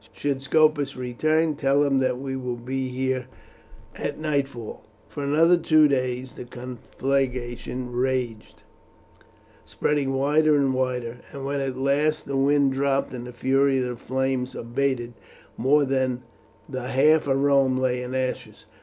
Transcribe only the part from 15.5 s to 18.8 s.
more than the half of Rome lay in ashes.